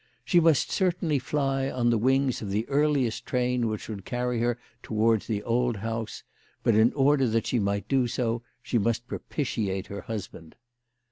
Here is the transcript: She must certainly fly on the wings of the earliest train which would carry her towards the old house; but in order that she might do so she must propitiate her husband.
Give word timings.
She 0.25 0.39
must 0.39 0.71
certainly 0.71 1.19
fly 1.19 1.69
on 1.69 1.91
the 1.91 1.97
wings 1.99 2.41
of 2.41 2.49
the 2.49 2.67
earliest 2.69 3.23
train 3.27 3.67
which 3.67 3.87
would 3.87 4.03
carry 4.03 4.39
her 4.39 4.57
towards 4.81 5.27
the 5.27 5.43
old 5.43 5.77
house; 5.77 6.23
but 6.63 6.73
in 6.73 6.91
order 6.93 7.27
that 7.27 7.45
she 7.45 7.59
might 7.59 7.87
do 7.87 8.07
so 8.07 8.41
she 8.63 8.79
must 8.79 9.05
propitiate 9.07 9.85
her 9.85 10.01
husband. 10.01 10.55